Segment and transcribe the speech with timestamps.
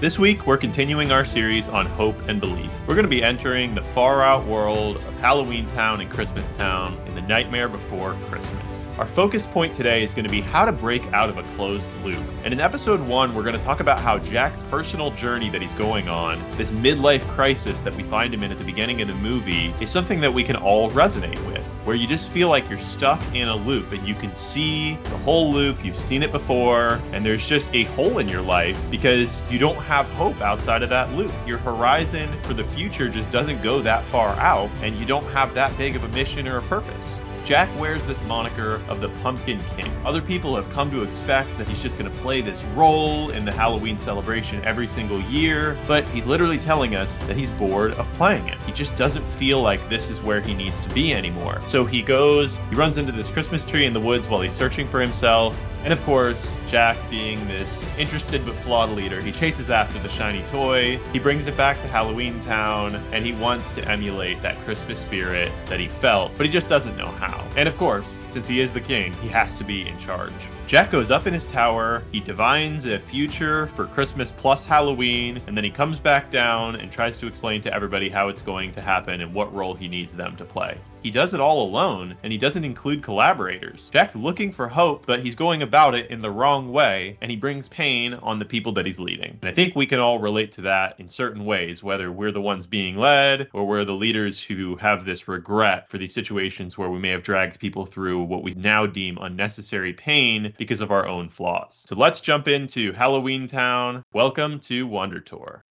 [0.00, 2.70] This week, we're continuing our series on hope and belief.
[2.86, 6.96] We're going to be entering the far out world of Halloween Town and Christmas Town
[7.06, 8.57] in the Nightmare Before Christmas.
[8.98, 11.88] Our focus point today is going to be how to break out of a closed
[12.02, 12.18] loop.
[12.42, 15.72] And in episode one, we're going to talk about how Jack's personal journey that he's
[15.74, 19.14] going on, this midlife crisis that we find him in at the beginning of the
[19.14, 22.80] movie, is something that we can all resonate with, where you just feel like you're
[22.80, 27.00] stuck in a loop and you can see the whole loop, you've seen it before,
[27.12, 30.90] and there's just a hole in your life because you don't have hope outside of
[30.90, 31.32] that loop.
[31.46, 35.54] Your horizon for the future just doesn't go that far out, and you don't have
[35.54, 37.22] that big of a mission or a purpose.
[37.48, 39.90] Jack wears this moniker of the Pumpkin King.
[40.04, 43.46] Other people have come to expect that he's just going to play this role in
[43.46, 48.06] the Halloween celebration every single year, but he's literally telling us that he's bored of
[48.12, 48.60] playing it.
[48.66, 51.62] He just doesn't feel like this is where he needs to be anymore.
[51.66, 54.86] So he goes, he runs into this Christmas tree in the woods while he's searching
[54.86, 59.98] for himself, and of course, Jack, being this interested but flawed leader, he chases after
[60.00, 60.98] the shiny toy.
[61.12, 65.50] He brings it back to Halloween Town, and he wants to emulate that Christmas spirit
[65.66, 67.44] that he felt, but he just doesn't know how.
[67.56, 70.32] And of course, since he is the king, he has to be in charge.
[70.66, 75.56] Jack goes up in his tower, he divines a future for Christmas plus Halloween, and
[75.56, 78.82] then he comes back down and tries to explain to everybody how it's going to
[78.82, 80.76] happen and what role he needs them to play.
[81.02, 83.88] He does it all alone, and he doesn't include collaborators.
[83.90, 87.36] Jack's looking for hope, but he's going about it in the wrong way, and he
[87.36, 89.38] brings pain on the people that he's leading.
[89.40, 92.40] And I think we can all relate to that in certain ways, whether we're the
[92.40, 96.90] ones being led or we're the leaders who have this regret for these situations where
[96.90, 101.06] we may have dragged people through what we now deem unnecessary pain because of our
[101.06, 101.84] own flaws.
[101.88, 104.02] So let's jump into Halloween Town.
[104.12, 105.62] Welcome to Wonder Tour.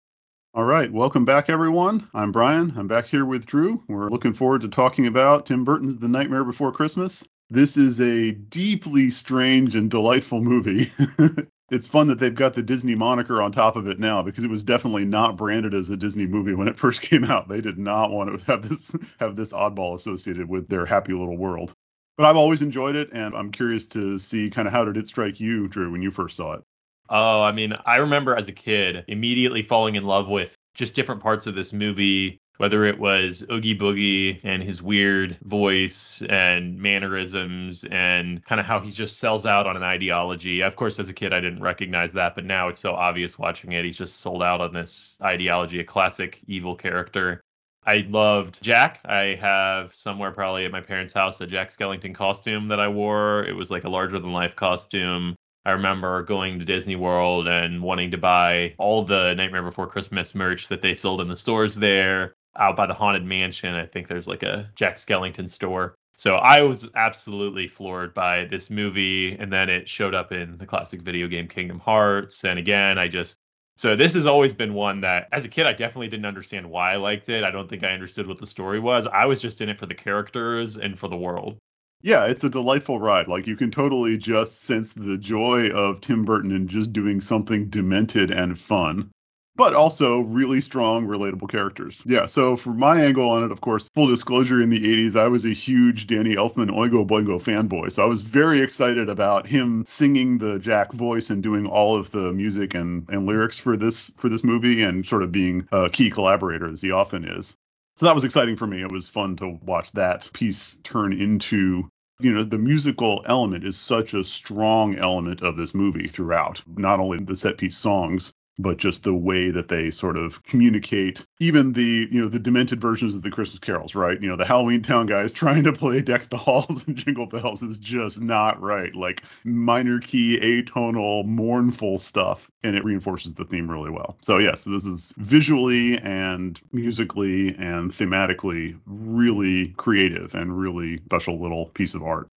[0.58, 2.10] All right, welcome back, everyone.
[2.16, 2.74] I'm Brian.
[2.76, 3.84] I'm back here with Drew.
[3.88, 7.24] We're looking forward to talking about Tim Burton's The Nightmare Before Christmas.
[7.52, 10.92] This is a deeply strange and delightful movie.
[11.70, 14.50] it's fun that they've got the Disney moniker on top of it now because it
[14.50, 17.48] was definitely not branded as a Disney movie when it first came out.
[17.48, 21.38] They did not want to have this have this oddball associated with their happy little
[21.38, 21.72] world.
[22.18, 25.08] But I've always enjoyed it, and I'm curious to see kind of how did it
[25.08, 26.64] strike you, Drew, when you first saw it.
[27.10, 31.22] Oh, I mean, I remember as a kid immediately falling in love with just different
[31.22, 37.86] parts of this movie, whether it was Oogie Boogie and his weird voice and mannerisms
[37.86, 40.62] and kind of how he just sells out on an ideology.
[40.62, 43.72] Of course, as a kid, I didn't recognize that, but now it's so obvious watching
[43.72, 43.86] it.
[43.86, 47.42] He's just sold out on this ideology, a classic evil character.
[47.86, 49.00] I loved Jack.
[49.06, 53.46] I have somewhere probably at my parents' house a Jack Skellington costume that I wore.
[53.46, 55.37] It was like a larger than life costume.
[55.68, 60.34] I remember going to Disney World and wanting to buy all the Nightmare Before Christmas
[60.34, 62.36] merch that they sold in the stores there.
[62.56, 65.96] Out by the Haunted Mansion, I think there's like a Jack Skellington store.
[66.16, 69.34] So I was absolutely floored by this movie.
[69.34, 72.46] And then it showed up in the classic video game Kingdom Hearts.
[72.46, 73.38] And again, I just.
[73.76, 76.94] So this has always been one that, as a kid, I definitely didn't understand why
[76.94, 77.44] I liked it.
[77.44, 79.06] I don't think I understood what the story was.
[79.06, 81.58] I was just in it for the characters and for the world.
[82.02, 83.28] Yeah, it's a delightful ride.
[83.28, 87.70] Like you can totally just sense the joy of Tim Burton in just doing something
[87.70, 89.10] demented and fun,
[89.56, 92.04] but also really strong, relatable characters.
[92.06, 95.28] Yeah, so from my angle on it, of course, full disclosure in the 80s, I
[95.28, 97.92] was a huge Danny Elfman Oingo Boingo fanboy.
[97.92, 102.12] So I was very excited about him singing the Jack voice and doing all of
[102.12, 105.90] the music and, and lyrics for this for this movie and sort of being a
[105.90, 107.58] key collaborator as he often is.
[107.98, 108.82] So that was exciting for me.
[108.82, 113.78] It was fun to watch that piece turn into you know the musical element is
[113.78, 118.78] such a strong element of this movie throughout not only the set piece songs but
[118.78, 123.16] just the way that they sort of communicate even the you know the demented versions
[123.16, 126.30] of the christmas carols right you know the halloween town guys trying to play deck
[126.30, 132.50] the halls and jingle bells is just not right like minor key atonal mournful stuff
[132.64, 137.92] and it reinforces the theme really well so yes this is visually and musically and
[137.92, 142.28] thematically really creative and really special little piece of art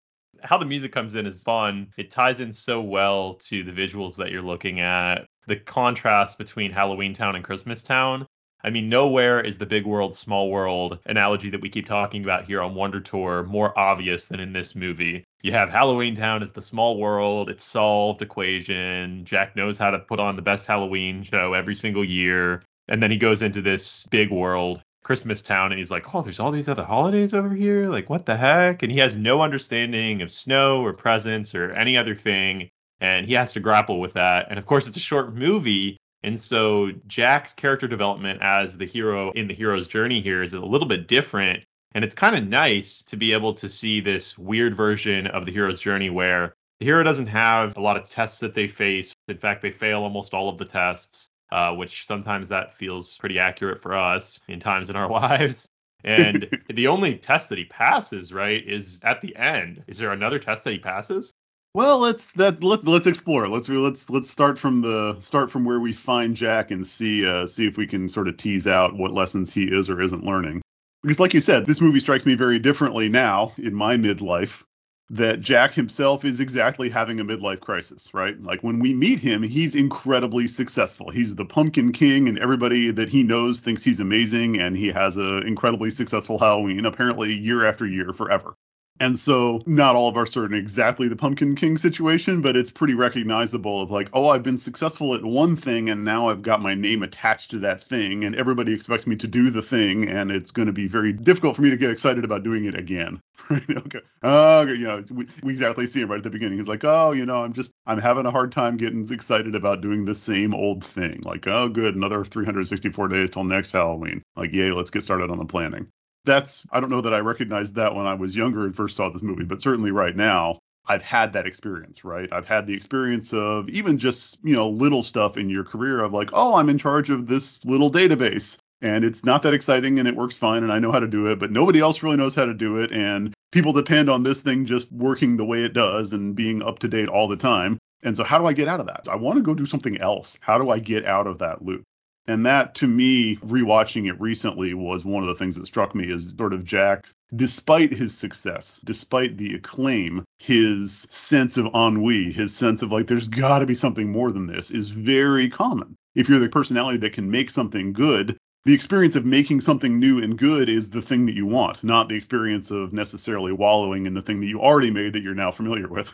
[0.43, 1.93] how the music comes in is fun.
[1.97, 5.27] It ties in so well to the visuals that you're looking at.
[5.47, 8.27] The contrast between Halloween Town and Christmas Town.
[8.63, 12.43] I mean, nowhere is the big world, small world analogy that we keep talking about
[12.43, 15.23] here on Wonder Tour more obvious than in this movie.
[15.41, 19.25] You have Halloween Town as the small world, it's solved equation.
[19.25, 22.61] Jack knows how to put on the best Halloween show every single year.
[22.87, 26.39] And then he goes into this big world, Christmas Town, and he's like, oh, there's
[26.39, 27.87] all these other holidays over here?
[27.87, 28.83] Like, what the heck?
[28.83, 32.69] And he has no understanding of snow or presents or any other thing.
[33.01, 34.47] And he has to grapple with that.
[34.49, 35.97] And of course, it's a short movie.
[36.23, 40.59] And so Jack's character development as the hero in the hero's journey here is a
[40.59, 41.63] little bit different
[41.93, 45.51] and it's kind of nice to be able to see this weird version of the
[45.51, 49.13] hero's journey where the hero doesn't have a lot of tests that they face.
[49.27, 53.39] In fact, they fail almost all of the tests, uh, which sometimes that feels pretty
[53.39, 55.67] accurate for us in times in our lives.
[56.03, 59.83] And the only test that he passes, right, is at the end.
[59.87, 61.33] Is there another test that he passes?
[61.73, 63.47] Well, let's that let's let's explore.
[63.47, 67.47] Let's let's let's start from the start from where we find Jack and see uh,
[67.47, 70.61] see if we can sort of tease out what lessons he is or isn't learning.
[71.01, 74.63] Because, like you said, this movie strikes me very differently now in my midlife.
[75.11, 78.41] That Jack himself is exactly having a midlife crisis, right?
[78.41, 81.09] Like when we meet him, he's incredibly successful.
[81.09, 85.17] He's the Pumpkin King, and everybody that he knows thinks he's amazing, and he has
[85.17, 88.55] an incredibly successful Halloween, apparently year after year, forever.
[89.01, 92.69] And so not all of us are in exactly the Pumpkin King situation, but it's
[92.69, 96.61] pretty recognizable of like, oh, I've been successful at one thing and now I've got
[96.61, 100.29] my name attached to that thing and everybody expects me to do the thing and
[100.31, 103.19] it's going to be very difficult for me to get excited about doing it again.
[103.51, 104.01] okay.
[104.21, 106.59] Oh, you know, we, we exactly see him right at the beginning.
[106.59, 109.81] He's like, oh, you know, I'm just, I'm having a hard time getting excited about
[109.81, 111.21] doing the same old thing.
[111.23, 114.21] Like, oh, good, another 364 days till next Halloween.
[114.35, 115.87] Like, yay, let's get started on the planning
[116.25, 119.09] that's I don't know that I recognized that when I was younger and first saw
[119.09, 122.31] this movie, but certainly right now I've had that experience, right?
[122.31, 126.13] I've had the experience of even just, you know, little stuff in your career of
[126.13, 130.07] like, oh, I'm in charge of this little database and it's not that exciting and
[130.07, 132.35] it works fine and I know how to do it, but nobody else really knows
[132.35, 135.73] how to do it and people depend on this thing just working the way it
[135.73, 137.77] does and being up to date all the time.
[138.03, 139.07] And so how do I get out of that?
[139.09, 140.37] I want to go do something else.
[140.41, 141.83] How do I get out of that loop?
[142.31, 146.09] And that to me, rewatching it recently was one of the things that struck me
[146.09, 152.55] is sort of Jack, despite his success, despite the acclaim, his sense of ennui, his
[152.55, 155.97] sense of like, there's got to be something more than this is very common.
[156.15, 160.23] If you're the personality that can make something good, the experience of making something new
[160.23, 164.13] and good is the thing that you want, not the experience of necessarily wallowing in
[164.13, 166.13] the thing that you already made that you're now familiar with.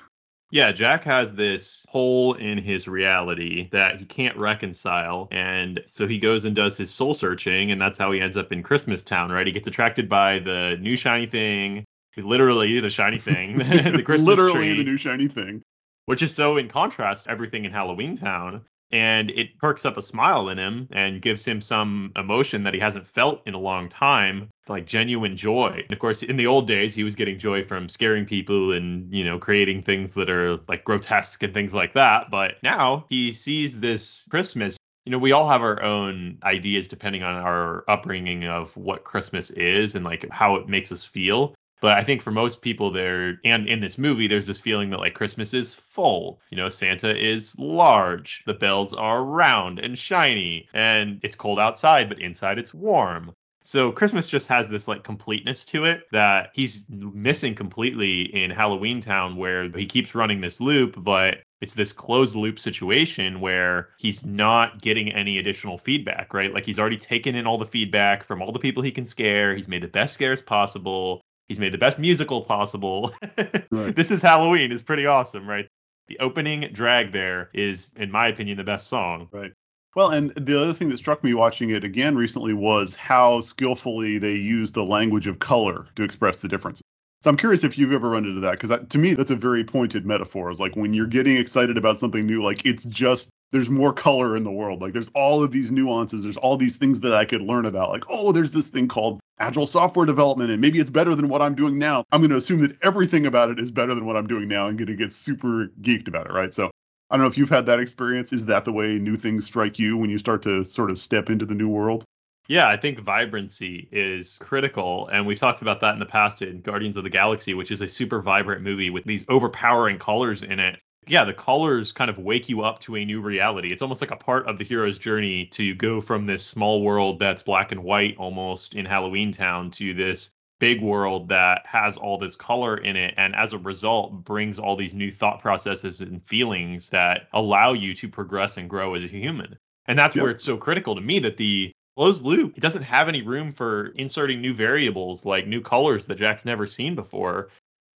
[0.49, 5.27] Yeah, Jack has this hole in his reality that he can't reconcile.
[5.31, 8.51] And so he goes and does his soul searching, and that's how he ends up
[8.51, 9.45] in Christmas Town, right?
[9.45, 11.83] He gets attracted by the new shiny thing,
[12.15, 15.61] literally the shiny thing, the Christmas literally tree, the new shiny thing.
[16.05, 20.01] Which is so in contrast to everything in Halloween Town and it perks up a
[20.01, 23.89] smile in him and gives him some emotion that he hasn't felt in a long
[23.89, 25.81] time like genuine joy.
[25.84, 29.12] And of course in the old days he was getting joy from scaring people and
[29.13, 32.30] you know creating things that are like grotesque and things like that.
[32.31, 34.78] But now he sees this christmas.
[35.06, 39.51] You know we all have our own ideas depending on our upbringing of what christmas
[39.51, 43.39] is and like how it makes us feel but I think for most people there
[43.44, 46.39] and in this movie, there's this feeling that like Christmas is full.
[46.50, 52.09] You know, Santa is large, the bells are round and shiny, and it's cold outside,
[52.09, 53.33] but inside it's warm.
[53.68, 59.01] So Christmas just has this like completeness to it that he's missing completely in Halloween
[59.01, 64.25] Town where he keeps running this loop, but it's this closed loop situation where he's
[64.25, 66.53] not getting any additional feedback, right?
[66.53, 69.53] Like he's already taken in all the feedback from all the people he can scare.
[69.53, 71.22] He's made the best scares possible.
[71.48, 73.13] He's made the best musical possible.
[73.72, 73.96] right.
[73.96, 75.68] This is Halloween is pretty awesome, right?
[76.08, 79.30] The opening drag there is, in my opinion, the best song.
[79.32, 79.51] Right.
[79.96, 84.20] Well, and the other thing that struck me watching it again recently was how skillfully
[84.20, 86.84] they use the language of color to express the differences.
[87.24, 89.63] So I'm curious if you've ever run into that because to me that's a very
[89.63, 90.51] pointed metaphor.
[90.51, 94.36] It's like when you're getting excited about something new, like it's just there's more color
[94.36, 94.82] in the world.
[94.82, 96.24] Like there's all of these nuances.
[96.24, 97.89] There's all these things that I could learn about.
[97.89, 101.42] Like oh, there's this thing called agile software development and maybe it's better than what
[101.42, 102.04] I'm doing now.
[102.12, 104.68] I'm going to assume that everything about it is better than what I'm doing now
[104.68, 106.54] and going to get super geeked about it, right?
[106.54, 106.72] So
[107.10, 108.34] I don't know if you've had that experience.
[108.34, 111.30] Is that the way new things strike you when you start to sort of step
[111.30, 112.04] into the new world?
[112.48, 115.08] Yeah, I think vibrancy is critical.
[115.08, 117.82] And we've talked about that in the past in Guardians of the Galaxy, which is
[117.82, 122.17] a super vibrant movie with these overpowering colors in it yeah, the colors kind of
[122.17, 123.71] wake you up to a new reality.
[123.71, 127.19] It's almost like a part of the hero's journey to go from this small world
[127.19, 132.17] that's black and white almost in Halloween Town to this big world that has all
[132.17, 136.23] this color in it and as a result brings all these new thought processes and
[136.23, 139.55] feelings that allow you to progress and grow as a human.
[139.85, 140.23] And that's yep.
[140.23, 143.51] where it's so critical to me that the closed loop it doesn't have any room
[143.51, 147.49] for inserting new variables like new colors that Jack's never seen before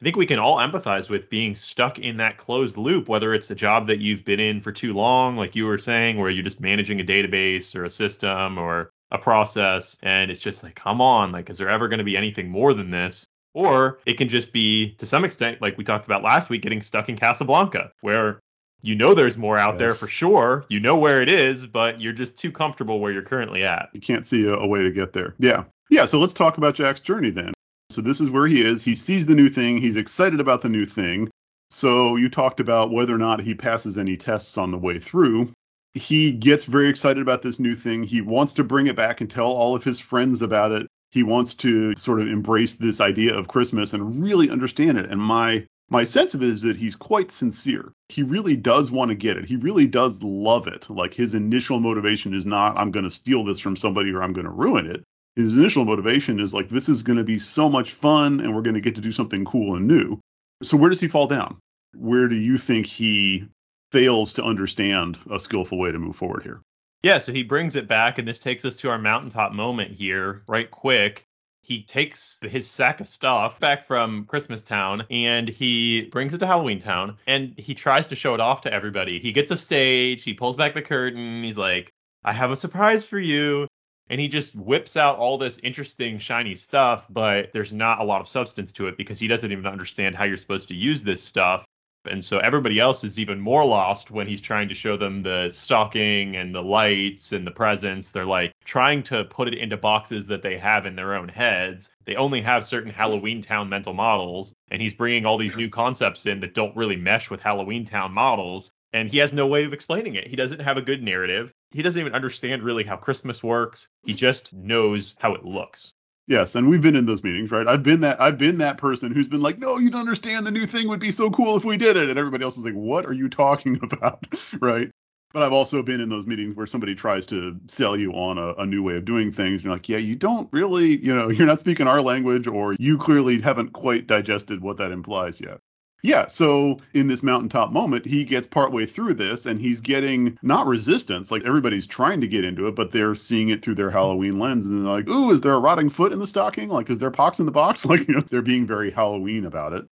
[0.00, 3.50] I think we can all empathize with being stuck in that closed loop, whether it's
[3.50, 6.45] a job that you've been in for too long, like you were saying, where you're
[6.45, 11.00] just managing a database or a system or a process, and it's just like, come
[11.00, 13.26] on, like, is there ever going to be anything more than this?
[13.55, 16.83] Or it can just be, to some extent, like we talked about last week, getting
[16.83, 18.38] stuck in Casablanca, where
[18.83, 19.78] you know there's more out yes.
[19.81, 20.64] there for sure.
[20.69, 23.88] You know where it is, but you're just too comfortable where you're currently at.
[23.95, 25.35] You can't see a, a way to get there.
[25.40, 25.64] Yeah.
[25.90, 26.05] Yeah.
[26.05, 27.52] So let's talk about Jack's journey then.
[27.99, 28.85] So this is where he is.
[28.85, 29.78] He sees the new thing.
[29.78, 31.28] He's excited about the new thing.
[31.71, 35.52] So you talked about whether or not he passes any tests on the way through.
[35.95, 38.05] He gets very excited about this new thing.
[38.05, 40.87] He wants to bring it back and tell all of his friends about it.
[41.11, 45.11] He wants to sort of embrace this idea of Christmas and really understand it.
[45.11, 47.90] And my my sense of it is that he's quite sincere.
[48.11, 49.47] He really does want to get it.
[49.47, 50.88] He really does love it.
[50.88, 54.35] Like his initial motivation is not I'm going to steal this from somebody or I'm
[54.35, 55.02] going to ruin it.
[55.38, 58.62] His initial motivation is like this is going to be so much fun and we're
[58.62, 60.18] going to get to do something cool and new.
[60.64, 61.59] So where does he fall down?
[61.95, 63.47] Where do you think he
[63.92, 66.61] fails to understand a skillful way to move forward here?
[67.04, 70.42] Yeah, so he brings it back, and this takes us to our mountaintop moment here,
[70.49, 71.25] right quick.
[71.62, 76.49] He takes his sack of stuff back from Christmas Town and he brings it to
[76.49, 79.21] Halloween Town and he tries to show it off to everybody.
[79.21, 81.92] He gets a stage, he pulls back the curtain, he's like,
[82.25, 83.67] I have a surprise for you.
[84.10, 88.20] And he just whips out all this interesting, shiny stuff, but there's not a lot
[88.20, 91.22] of substance to it because he doesn't even understand how you're supposed to use this
[91.22, 91.64] stuff.
[92.08, 95.50] And so everybody else is even more lost when he's trying to show them the
[95.50, 98.10] stocking and the lights and the presents.
[98.10, 101.90] They're like trying to put it into boxes that they have in their own heads.
[102.06, 106.24] They only have certain Halloween Town mental models, and he's bringing all these new concepts
[106.26, 108.70] in that don't really mesh with Halloween Town models.
[108.92, 110.28] And he has no way of explaining it.
[110.28, 111.52] He doesn't have a good narrative.
[111.70, 113.88] He doesn't even understand really how Christmas works.
[114.02, 115.92] He just knows how it looks.
[116.26, 117.66] Yes, and we've been in those meetings, right?
[117.66, 120.46] I've been that I've been that person who's been like, "No, you don't understand.
[120.46, 122.64] The new thing would be so cool if we did it." And everybody else is
[122.64, 124.26] like, "What are you talking about?"
[124.60, 124.90] right?
[125.32, 128.54] But I've also been in those meetings where somebody tries to sell you on a,
[128.54, 129.64] a new way of doing things.
[129.64, 132.98] You're like, "Yeah, you don't really, you know, you're not speaking our language or you
[132.98, 135.60] clearly haven't quite digested what that implies yet."
[136.02, 140.67] Yeah, so in this mountaintop moment, he gets partway through this and he's getting not
[140.67, 144.38] resistance, like everybody's trying to get into it, but they're seeing it through their Halloween
[144.38, 146.69] lens and they're like, ooh, is there a rotting foot in the stocking?
[146.69, 147.85] Like, is there pox in the box?
[147.88, 149.87] Like, you know, they're being very Halloween about it.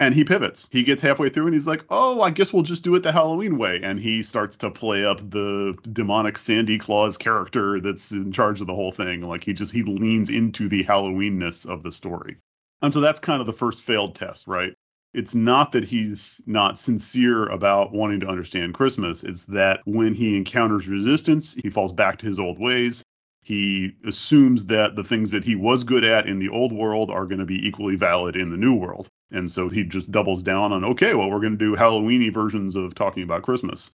[0.00, 0.68] And he pivots.
[0.72, 3.12] He gets halfway through and he's like, oh, I guess we'll just do it the
[3.12, 3.80] Halloween way.
[3.82, 8.66] And he starts to play up the demonic Sandy Claws character that's in charge of
[8.66, 9.22] the whole thing.
[9.22, 12.38] Like, he just, he leans into the Halloweenness of the story.
[12.82, 14.74] And so that's kind of the first failed test, right?
[15.16, 19.24] It's not that he's not sincere about wanting to understand Christmas.
[19.24, 23.02] It's that when he encounters resistance, he falls back to his old ways.
[23.40, 27.24] He assumes that the things that he was good at in the old world are
[27.24, 29.08] going to be equally valid in the new world.
[29.30, 32.76] And so he just doubles down on, okay, well, we're going to do Halloweeny versions
[32.76, 33.92] of talking about Christmas.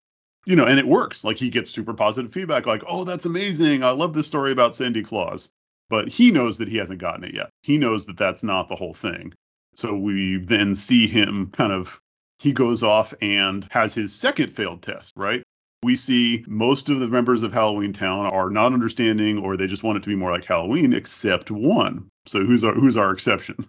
[0.45, 1.25] You know, and it works.
[1.25, 3.83] Like he gets super positive feedback, like, oh, that's amazing.
[3.83, 5.49] I love this story about Sandy Claws.
[5.89, 7.49] But he knows that he hasn't gotten it yet.
[7.61, 9.33] He knows that that's not the whole thing.
[9.73, 11.99] So we then see him kind of,
[12.37, 15.43] he goes off and has his second failed test, right?
[15.83, 19.83] We see most of the members of Halloween Town are not understanding or they just
[19.83, 22.09] want it to be more like Halloween, except one.
[22.25, 23.65] So who's our who's our exception?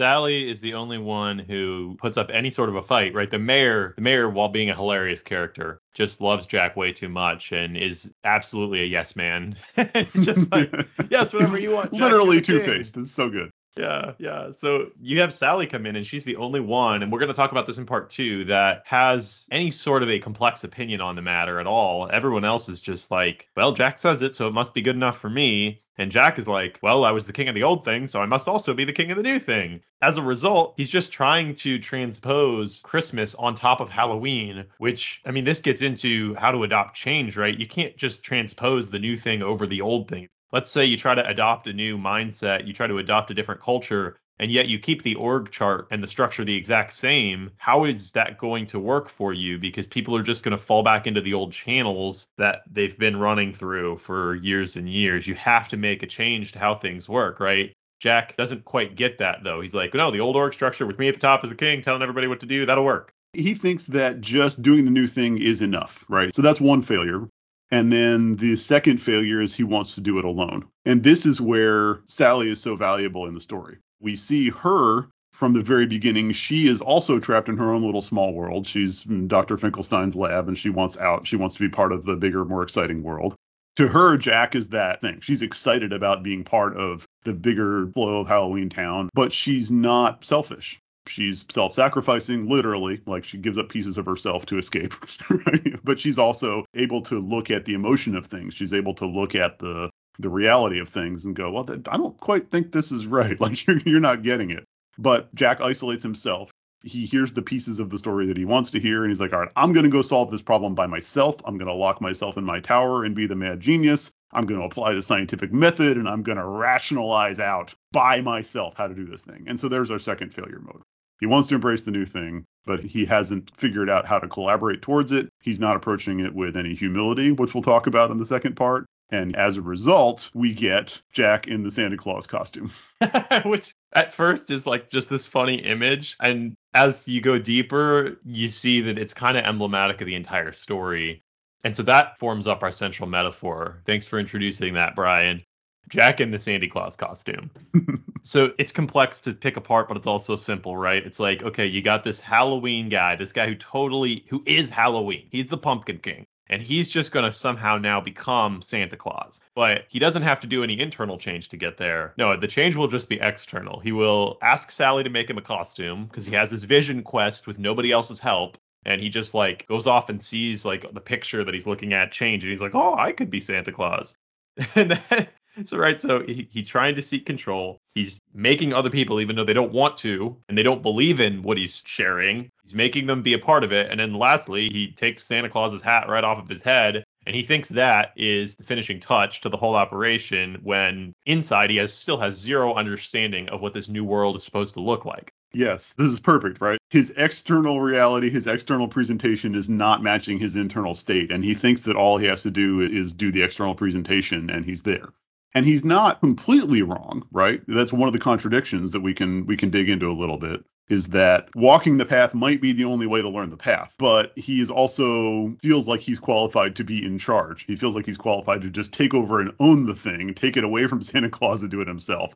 [0.00, 3.30] Sally is the only one who puts up any sort of a fight, right?
[3.30, 7.52] The mayor, the mayor, while being a hilarious character, just loves Jack way too much
[7.52, 9.56] and is absolutely a yes man.
[9.94, 10.72] He's just like,
[11.10, 11.92] yes, whatever you want.
[11.92, 12.96] Jack, literally two faced.
[12.96, 13.50] It's so good.
[13.76, 14.50] Yeah, yeah.
[14.50, 17.36] So you have Sally come in, and she's the only one, and we're going to
[17.36, 21.14] talk about this in part two, that has any sort of a complex opinion on
[21.14, 22.10] the matter at all.
[22.12, 25.18] Everyone else is just like, well, Jack says it, so it must be good enough
[25.18, 25.82] for me.
[25.98, 28.26] And Jack is like, well, I was the king of the old thing, so I
[28.26, 29.82] must also be the king of the new thing.
[30.02, 35.30] As a result, he's just trying to transpose Christmas on top of Halloween, which, I
[35.30, 37.56] mean, this gets into how to adopt change, right?
[37.56, 41.14] You can't just transpose the new thing over the old thing let's say you try
[41.14, 44.78] to adopt a new mindset, you try to adopt a different culture, and yet you
[44.78, 48.80] keep the org chart and the structure the exact same, how is that going to
[48.80, 49.58] work for you?
[49.58, 53.18] Because people are just going to fall back into the old channels that they've been
[53.18, 55.26] running through for years and years.
[55.26, 57.74] You have to make a change to how things work, right?
[58.00, 59.60] Jack doesn't quite get that though.
[59.60, 61.82] He's like, no, the old org structure with me at the top as a king
[61.82, 63.12] telling everybody what to do, that'll work.
[63.34, 66.34] He thinks that just doing the new thing is enough, right?
[66.34, 67.28] So that's one failure.
[67.70, 70.66] And then the second failure is he wants to do it alone.
[70.84, 73.78] And this is where Sally is so valuable in the story.
[74.00, 76.32] We see her from the very beginning.
[76.32, 78.66] She is also trapped in her own little small world.
[78.66, 79.56] She's Dr.
[79.56, 81.26] Finkelstein's lab and she wants out.
[81.26, 83.34] She wants to be part of the bigger, more exciting world.
[83.76, 85.20] To her, Jack is that thing.
[85.20, 90.24] She's excited about being part of the bigger flow of Halloween Town, but she's not
[90.24, 94.94] selfish She's self sacrificing, literally, like she gives up pieces of herself to escape.
[95.30, 95.84] Right?
[95.84, 98.54] But she's also able to look at the emotion of things.
[98.54, 102.18] She's able to look at the the reality of things and go, well, I don't
[102.18, 103.38] quite think this is right.
[103.40, 104.64] Like you're, you're not getting it.
[104.98, 106.50] But Jack isolates himself.
[106.82, 109.32] He hears the pieces of the story that he wants to hear, and he's like,
[109.32, 111.36] all right, I'm going to go solve this problem by myself.
[111.44, 114.12] I'm going to lock myself in my tower and be the mad genius.
[114.32, 118.74] I'm going to apply the scientific method and I'm going to rationalize out by myself
[118.76, 119.44] how to do this thing.
[119.48, 120.82] And so there's our second failure mode.
[121.20, 124.82] He wants to embrace the new thing, but he hasn't figured out how to collaborate
[124.82, 125.28] towards it.
[125.42, 128.86] He's not approaching it with any humility, which we'll talk about in the second part.
[129.12, 132.70] And as a result, we get Jack in the Santa Claus costume.
[133.44, 136.16] Which at first is like just this funny image.
[136.20, 140.52] And as you go deeper, you see that it's kind of emblematic of the entire
[140.52, 141.22] story.
[141.64, 143.82] And so that forms up our central metaphor.
[143.84, 145.42] Thanks for introducing that, Brian.
[145.90, 147.50] Jack in the Santa Claus costume.
[148.22, 151.04] so it's complex to pick apart, but it's also simple, right?
[151.04, 155.26] It's like, okay, you got this Halloween guy, this guy who totally, who is Halloween.
[155.30, 156.24] He's the Pumpkin King.
[156.48, 159.40] And he's just going to somehow now become Santa Claus.
[159.54, 162.12] But he doesn't have to do any internal change to get there.
[162.18, 163.78] No, the change will just be external.
[163.78, 167.46] He will ask Sally to make him a costume because he has his vision quest
[167.46, 171.44] with nobody else's help and he just like goes off and sees like the picture
[171.44, 174.16] that he's looking at change and he's like oh i could be santa claus
[174.74, 175.28] and then
[175.64, 179.44] so right so he, he trying to seek control he's making other people even though
[179.44, 183.22] they don't want to and they don't believe in what he's sharing he's making them
[183.22, 186.38] be a part of it and then lastly he takes santa claus's hat right off
[186.38, 190.58] of his head and he thinks that is the finishing touch to the whole operation
[190.62, 194.74] when inside he has still has zero understanding of what this new world is supposed
[194.74, 196.78] to look like Yes, this is perfect, right?
[196.90, 201.32] His external reality, his external presentation is not matching his internal state.
[201.32, 204.64] And he thinks that all he has to do is do the external presentation and
[204.64, 205.08] he's there.
[205.54, 207.60] And he's not completely wrong, right?
[207.66, 210.64] That's one of the contradictions that we can we can dig into a little bit
[210.88, 214.32] is that walking the path might be the only way to learn the path, but
[214.36, 217.64] he is also feels like he's qualified to be in charge.
[217.64, 220.64] He feels like he's qualified to just take over and own the thing, take it
[220.64, 222.34] away from Santa Claus and do it himself.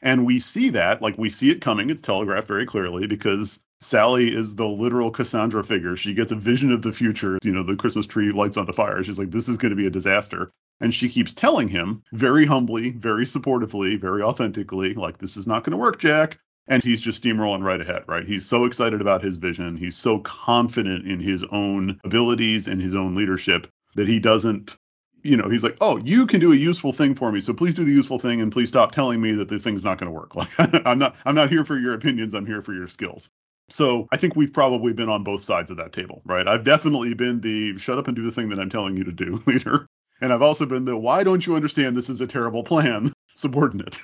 [0.00, 1.90] And we see that, like we see it coming.
[1.90, 5.96] It's telegraphed very clearly because Sally is the literal Cassandra figure.
[5.96, 7.38] She gets a vision of the future.
[7.42, 9.04] You know, the Christmas tree lights on fire.
[9.04, 10.50] She's like, this is going to be a disaster.
[10.82, 15.64] And she keeps telling him very humbly, very supportively, very authentically, like, this is not
[15.64, 16.38] going to work, Jack.
[16.68, 18.26] And he's just steamrolling right ahead, right?
[18.26, 19.76] He's so excited about his vision.
[19.76, 24.76] He's so confident in his own abilities and his own leadership that he doesn't
[25.24, 27.74] you know, he's like, oh, you can do a useful thing for me, so please
[27.74, 30.12] do the useful thing and please stop telling me that the thing's not going to
[30.12, 30.34] work.
[30.58, 32.34] Like, I'm not, I'm not here for your opinions.
[32.34, 33.30] I'm here for your skills.
[33.68, 36.46] So I think we've probably been on both sides of that table, right?
[36.46, 39.12] I've definitely been the shut up and do the thing that I'm telling you to
[39.12, 39.86] do leader,
[40.22, 44.00] and I've also been the why don't you understand this is a terrible plan subordinate.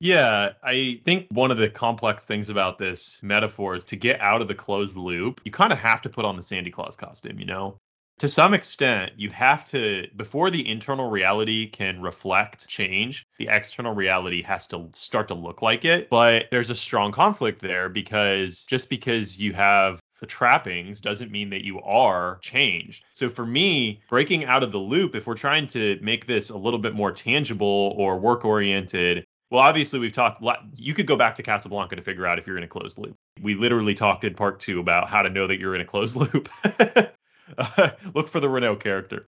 [0.00, 4.42] Yeah, I think one of the complex things about this metaphor is to get out
[4.42, 7.38] of the closed loop, you kind of have to put on the Santa Claus costume,
[7.38, 7.76] you know?
[8.20, 13.94] to some extent, you have to, before the internal reality can reflect change, the external
[13.94, 16.10] reality has to start to look like it.
[16.10, 21.50] But there's a strong conflict there because just because you have the trappings doesn't mean
[21.50, 23.04] that you are changed.
[23.12, 26.56] So for me, breaking out of the loop, if we're trying to make this a
[26.56, 30.42] little bit more tangible or work oriented, well, obviously we've talked.
[30.76, 33.16] You could go back to Casablanca to figure out if you're in a closed loop.
[33.42, 36.16] We literally talked in part two about how to know that you're in a closed
[36.34, 36.48] loop.
[37.58, 39.26] Uh, look for the Renault character.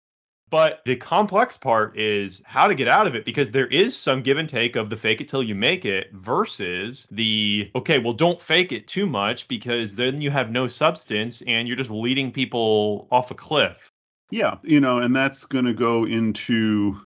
[0.49, 4.21] But the complex part is how to get out of it because there is some
[4.21, 8.13] give and take of the fake it till you make it versus the okay, well,
[8.13, 12.31] don't fake it too much because then you have no substance and you're just leading
[12.31, 13.91] people off a cliff.
[14.29, 16.97] Yeah, you know, and that's going to go into,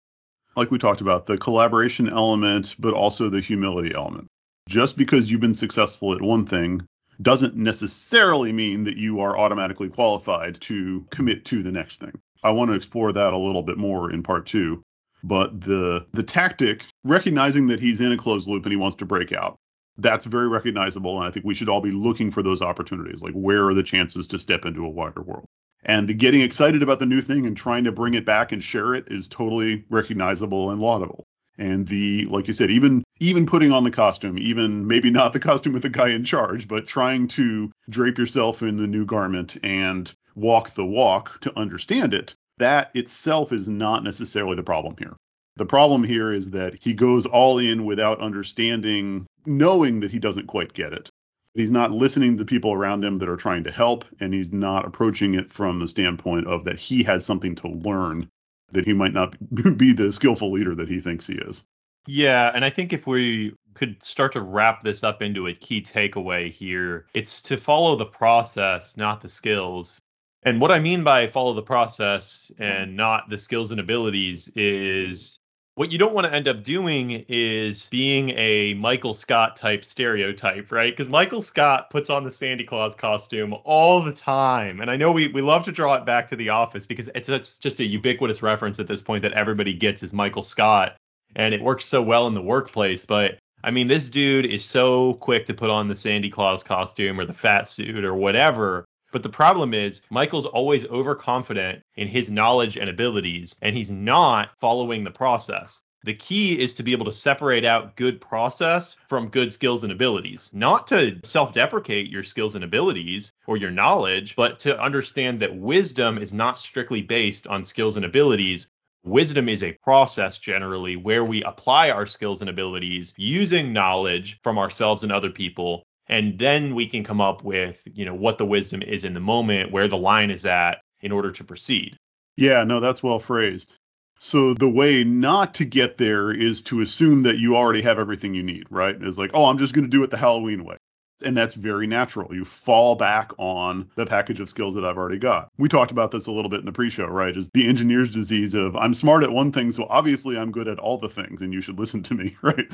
[0.57, 4.27] like we talked about, the collaboration element, but also the humility element.
[4.69, 6.83] Just because you've been successful at one thing
[7.21, 12.19] doesn't necessarily mean that you are automatically qualified to commit to the next thing.
[12.43, 14.83] I want to explore that a little bit more in part two.
[15.23, 19.07] But the the tactic, recognizing that he's in a closed loop and he wants to
[19.07, 19.57] break out,
[19.99, 21.19] that's very recognizable.
[21.19, 23.23] And I think we should all be looking for those opportunities.
[23.23, 25.47] Like where are the chances to step into a wider world?
[25.85, 28.63] And the getting excited about the new thing and trying to bring it back and
[28.63, 31.27] share it is totally recognizable and laudable
[31.61, 35.39] and the like you said even even putting on the costume even maybe not the
[35.39, 39.57] costume with the guy in charge but trying to drape yourself in the new garment
[39.63, 45.17] and walk the walk to understand it that itself is not necessarily the problem here
[45.57, 50.47] the problem here is that he goes all in without understanding knowing that he doesn't
[50.47, 51.11] quite get it
[51.55, 54.53] he's not listening to the people around him that are trying to help and he's
[54.53, 58.29] not approaching it from the standpoint of that he has something to learn
[58.73, 59.37] that he might not
[59.77, 61.65] be the skillful leader that he thinks he is.
[62.07, 65.83] Yeah, and I think if we could start to wrap this up into a key
[65.83, 70.01] takeaway here, it's to follow the process, not the skills.
[70.43, 72.97] And what I mean by follow the process and mm.
[72.97, 75.39] not the skills and abilities is
[75.75, 80.73] what you don't want to end up doing is being a Michael Scott type stereotype,
[80.73, 80.95] right?
[80.95, 84.81] Because Michael Scott puts on the Sandy Claws costume all the time.
[84.81, 87.29] And I know we, we love to draw it back to The Office because it's,
[87.29, 90.97] it's just a ubiquitous reference at this point that everybody gets is Michael Scott.
[91.37, 93.07] And it works so well in the workplace.
[93.07, 97.21] But I mean, this dude is so quick to put on the Sandy Claws costume
[97.21, 102.31] or the fat suit or whatever but the problem is, Michael's always overconfident in his
[102.31, 105.83] knowledge and abilities, and he's not following the process.
[106.03, 109.93] The key is to be able to separate out good process from good skills and
[109.93, 110.49] abilities.
[110.51, 115.55] Not to self deprecate your skills and abilities or your knowledge, but to understand that
[115.55, 118.69] wisdom is not strictly based on skills and abilities.
[119.05, 124.59] Wisdom is a process generally where we apply our skills and abilities using knowledge from
[124.59, 128.47] ourselves and other people and then we can come up with you know what the
[128.47, 131.97] wisdom is in the moment where the line is at in order to proceed
[132.37, 133.77] yeah no that's well phrased
[134.19, 138.35] so the way not to get there is to assume that you already have everything
[138.35, 140.77] you need right it's like oh i'm just going to do it the halloween way
[141.23, 142.35] and that's very natural.
[142.35, 145.49] You fall back on the package of skills that I've already got.
[145.59, 147.37] We talked about this a little bit in the pre-show, right?
[147.37, 150.79] Is the engineer's disease of I'm smart at one thing, so obviously I'm good at
[150.79, 152.67] all the things, and you should listen to me, right?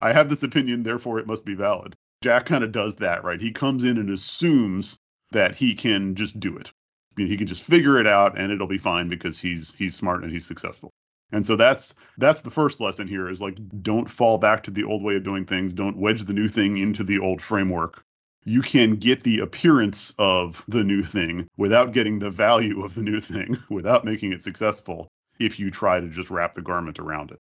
[0.00, 1.94] I have this opinion, therefore it must be valid.
[2.22, 3.40] Jack kind of does that, right?
[3.40, 4.98] He comes in and assumes
[5.32, 6.72] that he can just do it.
[7.16, 10.32] He can just figure it out and it'll be fine because he's he's smart and
[10.32, 10.90] he's successful.
[11.30, 14.84] And so that's that's the first lesson here is like don't fall back to the
[14.84, 15.72] old way of doing things.
[15.72, 18.04] Don't wedge the new thing into the old framework.
[18.44, 23.02] You can get the appearance of the new thing without getting the value of the
[23.02, 25.08] new thing, without making it successful
[25.38, 27.38] if you try to just wrap the garment around it.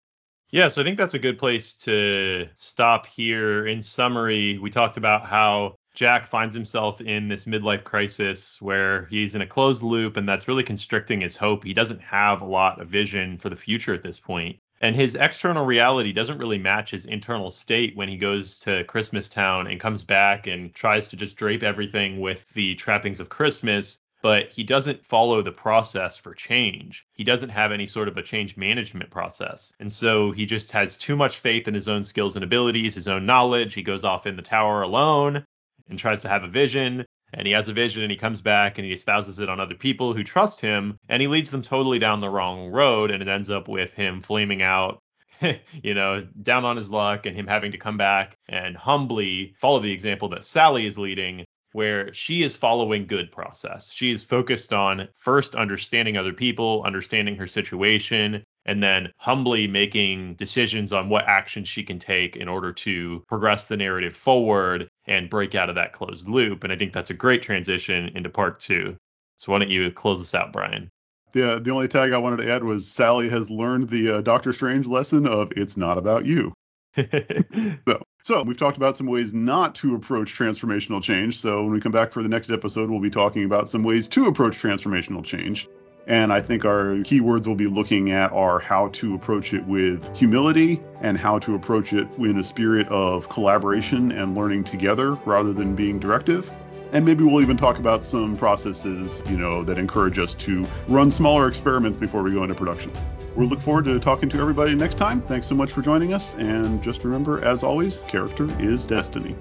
[0.52, 3.66] Yeah, so I think that's a good place to stop here.
[3.68, 9.34] In summary, we talked about how Jack finds himself in this midlife crisis where he's
[9.34, 11.64] in a closed loop and that's really constricting his hope.
[11.64, 14.58] He doesn't have a lot of vision for the future at this point.
[14.82, 19.30] And his external reality doesn't really match his internal state when he goes to Christmas
[19.30, 24.01] Town and comes back and tries to just drape everything with the trappings of Christmas
[24.22, 27.06] but he doesn't follow the process for change.
[27.14, 29.74] He doesn't have any sort of a change management process.
[29.80, 33.08] And so he just has too much faith in his own skills and abilities, his
[33.08, 33.74] own knowledge.
[33.74, 35.46] He goes off in the tower alone
[35.90, 37.06] and tries to have a vision.
[37.34, 39.76] And he has a vision and he comes back and he espouses it on other
[39.76, 43.10] people who trust him and he leads them totally down the wrong road.
[43.10, 45.02] And it ends up with him flaming out
[45.84, 49.80] you know, down on his luck and him having to come back and humbly follow
[49.80, 53.92] the example that Sally is leading where she is following good process.
[53.92, 60.36] She is focused on first understanding other people, understanding her situation, and then humbly making
[60.36, 65.30] decisions on what action she can take in order to progress the narrative forward and
[65.30, 66.64] break out of that closed loop.
[66.64, 68.96] And I think that's a great transition into part two.
[69.38, 70.90] So why don't you close us out, Brian?
[71.34, 74.52] Yeah, the only tag I wanted to add was Sally has learned the uh, Doctor
[74.52, 76.54] Strange lesson of it's not about you.
[77.88, 81.40] so, so we've talked about some ways not to approach transformational change.
[81.40, 84.08] So when we come back for the next episode, we'll be talking about some ways
[84.10, 85.68] to approach transformational change.
[86.08, 90.16] And I think our keywords we'll be looking at are how to approach it with
[90.18, 95.54] humility and how to approach it in a spirit of collaboration and learning together rather
[95.54, 96.52] than being directive.
[96.92, 101.10] And maybe we'll even talk about some processes, you know, that encourage us to run
[101.10, 102.92] smaller experiments before we go into production.
[103.36, 105.22] We'll look forward to talking to everybody next time.
[105.22, 106.36] Thanks so much for joining us.
[106.36, 109.36] And just remember, as always, character is destiny.